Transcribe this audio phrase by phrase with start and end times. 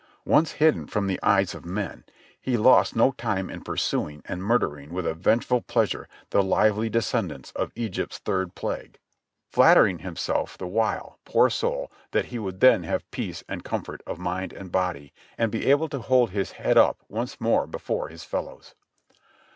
[0.25, 2.03] Once hidden from the eyes of men
[2.41, 7.51] he lost no time in pursuing and murdering with a vengeful pleasure the lively descendants
[7.51, 8.97] of Egypt's third plague,
[9.51, 12.39] flatter 28o JOHNNY RE:b AND BILLY YANK ing himself the while, poor soul, that he
[12.39, 16.31] would then have peace and comfort of mind and body, and be able to hold
[16.31, 18.73] his head up once more before his fellows.